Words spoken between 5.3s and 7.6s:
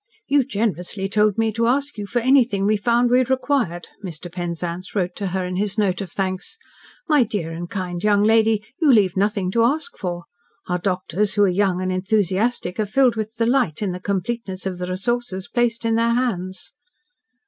in his note of thanks. "My dear